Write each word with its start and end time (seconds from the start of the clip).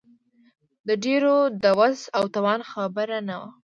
د 0.87 0.89
ډېرو 1.03 1.35
د 1.63 1.65
وس 1.79 1.99
او 2.17 2.23
توان 2.35 2.59
خبره 2.71 3.17
نه 3.27 3.35
وه. 3.41 3.49